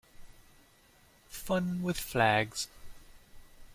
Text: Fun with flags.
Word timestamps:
Fun 1.29 1.83
with 1.83 1.99
flags. 1.99 2.67